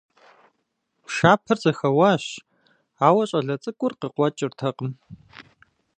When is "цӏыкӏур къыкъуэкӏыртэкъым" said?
3.61-4.91